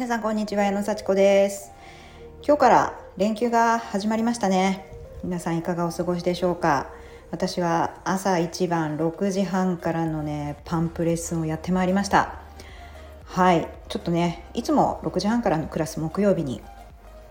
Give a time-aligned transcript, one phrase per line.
[0.00, 1.72] 皆さんこんにちは矢野幸子です。
[2.42, 4.86] 今日から連休が始まりましたね。
[5.22, 6.86] 皆さんいかがお過ごしでしょうか。
[7.30, 12.40] 私は朝一番6時半からのねパンプレッスンをやってまいりました。
[13.26, 13.68] はい。
[13.90, 16.62] ちょっとねいつも6時半からのクラス木曜日に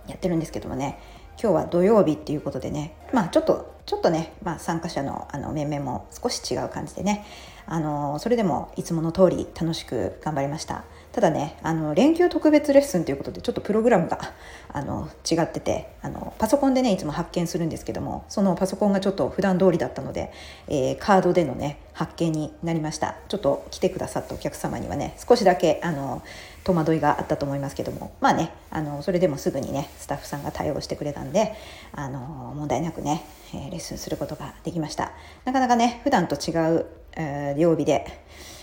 [0.07, 0.99] やってるんですけどもね
[1.41, 7.25] 今日は土曜日っていうことでねまあちょっとちょっとね、まあ、参加者のあの面々も少し違う感じでね
[7.65, 10.83] あのそれでもいつもの通り楽しく頑張りました。
[11.11, 14.19] ただねあの連休特別レッスンということでちょっとプログラムが
[14.71, 20.31] あの違っててあのパソコンでねいつも発見するんですけどもそのパソコンがちょっと普段通りだったので、
[20.67, 23.15] えー、カードでのね発見になりました。
[23.27, 26.21] ちょっと来てくださったお客様にはね少しだけあの
[26.63, 28.11] 戸惑いがあったと思いますけども。
[28.21, 31.55] まあねあのそれでもすぐにねスタッフさんが対応してくれたんで
[31.93, 32.19] あの
[32.55, 35.11] 問題なくね、えー、レッスンすることができました。
[35.45, 38.05] なかなかね普段と違う、えー、曜日で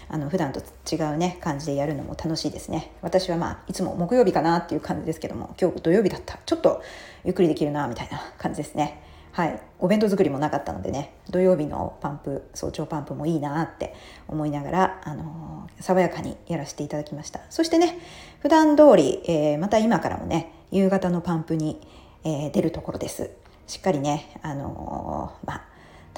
[0.09, 2.93] あの普段と違うね感じでやるのも楽しいですね。
[3.03, 6.39] 私はまあいつも木曜日かなっていう感じですけども今日土曜日だった。
[6.47, 6.83] ちょっと
[7.25, 9.03] ゆっくりできるなみたいな感じですね。
[9.33, 9.61] はい。
[9.81, 13.95] お弁当作りもなかったのでね土曜日のパンプ早朝パンプもいいなって
[14.29, 17.41] 思いながら、あのー、爽やかにやらせていただきました。
[17.51, 17.99] そしてね
[18.41, 21.81] 普段通り、えー、また今からもね夕方のパンプに、
[22.25, 23.31] えー、出るところです。
[23.67, 25.65] しっかりね、あのまあ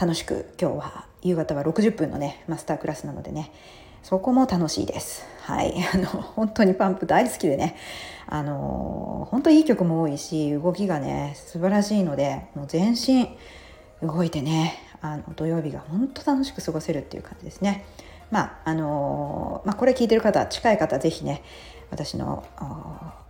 [0.01, 3.53] 楽しく今日は夕方は60分のねマスタークラスなのでね
[4.03, 5.27] そこも楽しいです。
[5.43, 7.75] はい、 あの本当にパンプ大好きでね、
[8.27, 13.37] あの本当いい曲も多いし動きがね素晴らしいのでもう全身
[14.03, 17.85] 動いてねあの土曜日が本当楽しく過ごせるっていう感じですね。
[18.31, 21.43] まああのまあ、これ聞いてる方近い方是非ね
[21.91, 22.45] 私の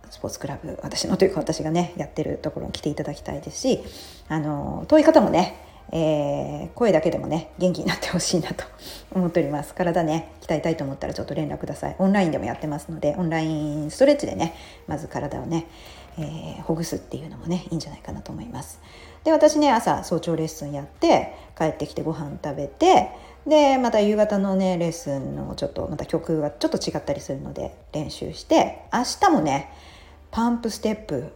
[0.09, 3.79] スポーツクラブ私のというか私がねやってるところに来ていただきたいですし
[4.27, 8.63] あの遠い方もねえー、声だけでもね元気になってほしいなと
[9.11, 9.73] 思っております。
[9.73, 11.95] 体ね鍛えたいと思ったらちょっと連絡ください。
[11.99, 14.53] オンラインでもやってますのでオンラインストレッチでね
[14.87, 15.67] まず体をね、
[16.17, 18.79] えー、ほぐすっていうのもねいいんじゃないかなと思います。
[19.23, 23.09] で私ね朝早朝レッスンやって帰ってきてご飯食べて
[23.47, 29.71] でまた夕方のねレッスンのちょっとまた曲がちょっと違ったりするので練習して明日もね
[30.31, 31.31] パンプステップ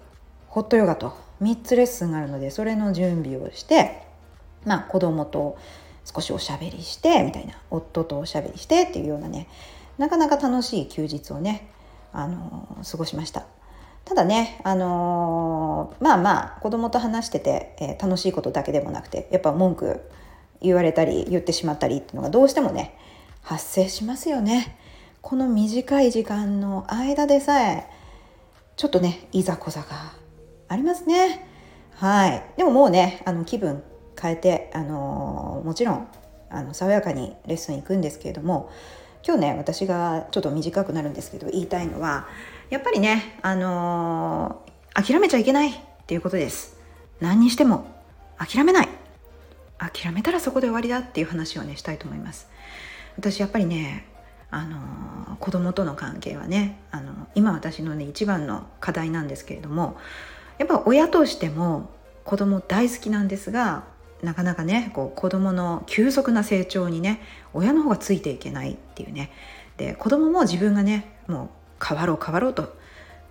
[0.48, 4.03] ホットヨガと3つレッスンがあるのでそれの準備をして
[4.66, 5.58] まあ子供と
[6.06, 9.48] 少しおしゃべりしてみたいな夫とおしゃべりしてっていうようなね
[9.98, 11.70] なかなか楽しい休日をね、
[12.12, 13.46] あのー、過ごしました。
[14.06, 20.02] ただね、あのー、まあまあ子供と話してて、えー、楽しいことだけでもなくてやっぱ文句
[20.62, 22.98] 言われたり言ってしまったりっていうのがどうしてもね
[23.42, 24.78] 発生しますよね。
[25.22, 27.90] この短い時間の間でさえ
[28.76, 29.88] ちょっとねいざこざが
[30.68, 31.48] ありますね。
[31.96, 32.44] はい。
[32.58, 33.84] でももうねあの気分
[34.24, 36.08] 変えて、あのもちろん
[36.50, 38.72] あの爽やかにレッスン行くんですけれども
[39.26, 42.28] 今日ね私がちょっと短くなるんですけど言いたいのは
[42.70, 44.62] やっぱりね、あの
[44.94, 45.74] 諦めちゃいけないっ
[46.08, 46.78] ていうことです。
[47.20, 47.86] 何にしても
[48.38, 48.90] 諦めない
[49.78, 52.48] 諦めたらそこで終わりだっていう話をねしたいと思います。
[53.18, 54.06] 私やっぱりね
[54.50, 59.98] あの子供との関係はねあの今私のね一番の課題なんですけれども
[60.60, 61.90] やっぱ親としても
[62.24, 63.84] 子供大好きなんですが
[64.24, 67.22] なかなかねこう子どもの急速な成長にね
[67.54, 69.32] 親の方がついていけないっていうね
[69.78, 72.76] で子供も自分がねもう変わろう変わろうと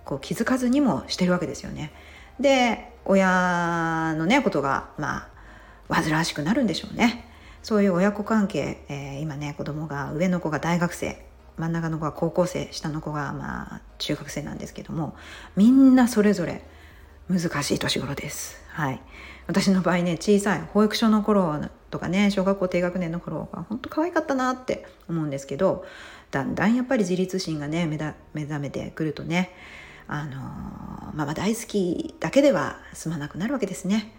[0.05, 1.91] こう気づかずにもしてるわけですよね。
[2.39, 5.29] で親のねことがま
[5.89, 7.25] あ煩わしくなるんでしょうね。
[7.63, 11.25] そういう親子関係、えー、今ね子供が上の子が大学生
[11.57, 15.15] 真ん中の子が高校生下の子がまあ中学生なんですけども
[15.55, 16.65] みんなそれぞれ
[17.29, 18.61] 難しい年頃です。
[18.69, 19.01] はい、
[19.47, 25.85] 私の場合ね小さい保育所の頃とかね小学校低学年の頃が本当可愛かったなって思うんですけど
[26.31, 29.51] だんだんやっぱり自立心がね目だ目覚めてくるとね
[30.07, 34.11] あのママ大好きだけでは済まなくなるわけですね。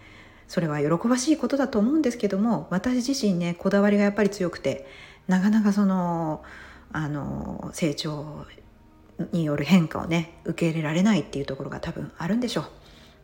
[0.46, 4.86] それは喜ばしいことだと思うんですけども私自身ねこだわりがやっぱり強くて
[5.26, 6.44] なかなかその
[6.92, 8.46] あの成長
[9.32, 12.64] による変化をね受け入れられないっていうところが多分あるんでしょう。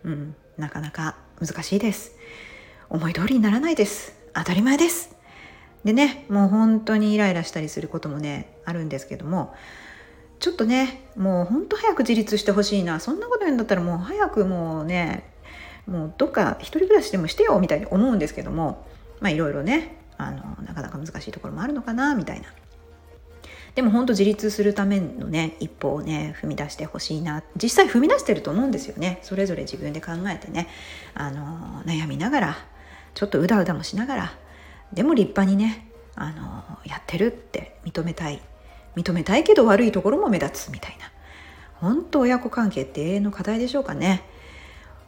[0.05, 2.12] うん、なかなか難しいです。
[2.88, 4.14] 思い通りにならないです。
[4.35, 5.17] 当たり前です。
[5.85, 9.55] でねもう本当にイライラしたりすることもねあるんですけども
[10.38, 13.00] ちょっとねもうほんと早く自立してほしいな。
[13.00, 15.31] そんなこと言うんだったらもう早くもうね
[15.87, 18.87] もうどっか一人暮らしでもしてよみたいに思うんですけども
[19.20, 22.49] まあいろいろねあのなかなか難しいところもあるのかなみたいな。
[23.75, 27.43] でも本当自立するためのね一歩をね踏み出してほしいな。
[27.61, 29.20] 実際踏み出してると思うんですよね。
[29.22, 30.69] それぞれ自分で考えてね。
[31.14, 32.56] あの悩みながら
[33.14, 34.32] ちょっとうだうだもしながら
[34.93, 35.87] でも立派にね
[36.17, 38.40] あのやってるって認めたい。
[38.96, 41.11] 認めたいけど悪いところも目立つみたいな。
[41.76, 44.22] 本当親子関係って永遠の課題でしょうかね。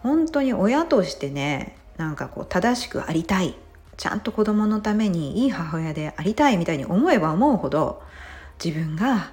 [0.03, 3.57] 本当に親としてねなんかこう正しくありたい。
[3.99, 8.03] ちゃんと子供のためにいい母親でありたいみたいに思えば思うほど
[8.63, 9.33] 自分が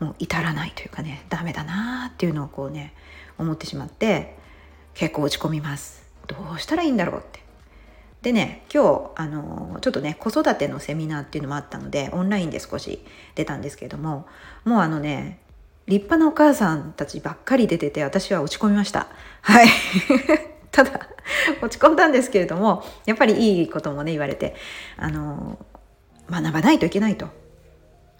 [0.00, 2.94] もう至らないというかねダメだなっていうのをこうね
[3.38, 4.36] 思ってしまって
[4.94, 6.04] 結構落ち込みます。
[6.26, 7.44] どうしたらいいんだろうって。
[8.22, 13.04] でね今日あのちょっとね子育てのセミナーっていうのもあったのでオンラインで少し
[13.34, 14.26] 出たんですけれども
[14.64, 15.38] もうあのね
[15.86, 19.06] 立派なお母さんたちばっかり出てて私は落ち込みました。
[19.42, 19.68] はい。
[20.72, 21.08] ただ
[21.62, 24.56] 落ち込んだんですけれどもやっぱりいいこともね言われて
[24.96, 25.58] あの
[26.28, 27.45] 学ばないといけないと。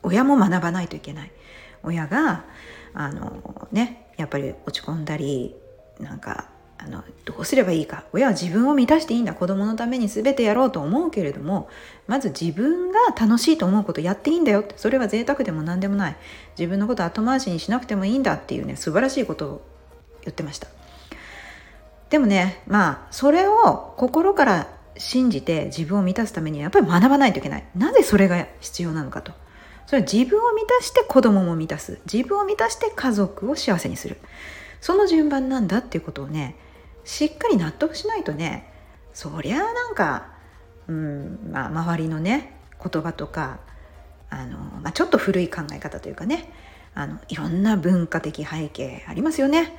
[0.07, 1.33] 親も学ばないといけない。
[1.83, 2.45] 親が
[2.95, 5.55] あのねやっぱり落ち込んだり
[6.01, 6.49] なんか
[6.79, 8.05] あのどうすればいいか。
[8.13, 9.35] 親は自分を満たしていいんだ。
[9.35, 11.69] 子供のために全てやろうと思うけれども
[12.07, 14.61] まず自分が楽しいと思うことやっていいんだよ。
[14.61, 16.17] ってそれは贅沢でも何でもない。
[16.59, 19.63] 自分のこと後回しにしなくてもいいんだっていうね素晴らしいことを
[20.23, 20.69] 言ってました。
[22.11, 27.65] でもねまあそれを心から信じて自分を満たすためにはやっぱり学ばないといけない。
[27.75, 29.33] なぜそれが必要なのかと。
[29.87, 32.01] それは自分を満たして子供も満たす。
[32.11, 34.19] 自分を満たして家族を幸せにする。
[34.81, 36.57] その順番なんだっていうことをね
[37.05, 38.71] しっかり納得しないとね
[39.15, 40.29] そりゃあなんか、
[40.87, 43.61] うんまあ、周りのね言葉とか
[44.29, 46.53] あの、まあ、ちょっと古い考え方というかね
[46.95, 49.77] あのいろんな文化的背景ありますよね、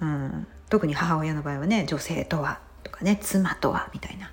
[0.00, 4.32] うん、特に母親の場合はね女性とはとかね妻とはみたいな。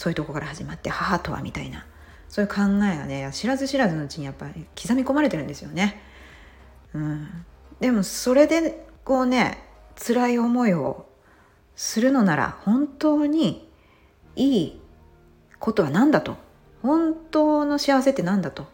[0.00, 1.84] そういうとこから始まって母とはみたいな。
[2.30, 6.00] そういう考えがね知らず知らずのうちにやっぱり刻み込まれてるんですよね。
[6.94, 7.28] うん、
[7.80, 9.58] でもそれでこうね
[9.96, 11.06] 辛い思いを
[11.74, 13.68] するのなら本当に
[14.36, 14.80] いい
[15.58, 16.36] ことは何だと。
[16.82, 18.66] 本当の幸せって何だと。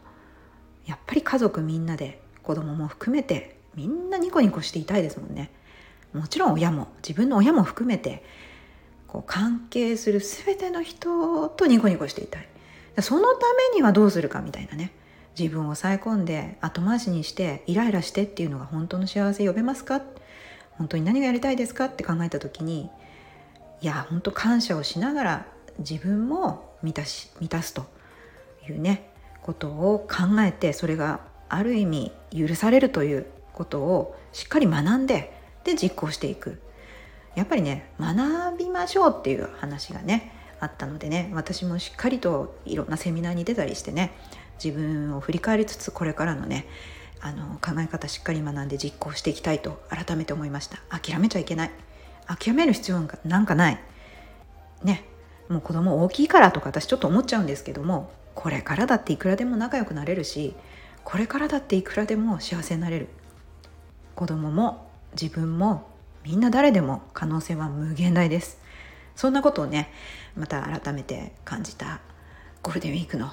[0.85, 5.51] やっぱり家族みんなで子供も含めてみんなニコニコしていたいですもんね。
[6.13, 8.23] もちろん親も自分の親も含めて
[9.09, 12.49] こう関係する全ての人とニコニコしていたい。
[13.01, 13.41] そのた
[13.73, 14.93] めにはどうするかみたいなね。
[15.39, 20.01] 自分を抑え込んで後回しにしてイライラしてっていうのが本当の幸せ呼べますか？
[20.79, 22.91] 本当に何がやりたいですかって考えた時に
[23.83, 25.47] いや本当感謝をしながら
[25.79, 27.85] 自分も満たし満たすと
[28.67, 29.11] いうね
[29.43, 31.21] ことを考えてそれが
[31.51, 36.63] ある意味許されるということをしっかり学んでで実行していく。
[37.35, 44.13] やっぱりね学びましょうっていう話がねあったのでね私もしっかりといろんなセミナーに出たりしてね
[44.63, 46.67] 自分を振り返りつつこれからのね
[47.21, 50.79] あの考え方しっかり学んで実行していきたいと改めて思いました。
[50.89, 51.71] 諦めちゃいけない。
[52.27, 53.81] 諦める必要なんかない。
[54.85, 55.05] ね。
[55.49, 60.57] もう子供大きいからとか私ちょっと思っちゃうんですけどもこれからだっていくらでも仲良くなれるし
[61.05, 63.09] これからだっていくらでも幸せになれる。
[64.15, 65.89] 子供も自分も
[66.25, 68.59] みんな誰でも可能性は無限大です。
[69.17, 69.91] そんなことをね
[70.37, 72.01] また改めて感じた
[72.63, 73.33] ゴールデンウィークの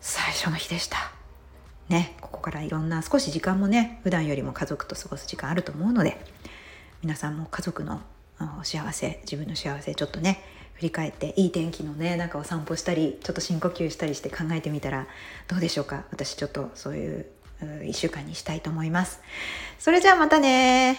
[0.00, 1.12] 最初の日でした。
[1.88, 6.24] ねここからいろんな少し時間もね普段よりも家族と過ごす時間あると思うので
[7.02, 8.00] 皆さんも家族の
[8.62, 10.42] 幸せ自分の幸せちょっとね
[10.74, 15.06] 振り返っていい天気のね中を散歩したりちょっと深呼吸したりして考えてみたら
[15.48, 16.04] どうでしょうか？
[16.10, 17.26] 私ちょっとそういう
[17.60, 19.20] 1週間にしたいと思います。
[19.78, 20.98] それじゃあまたね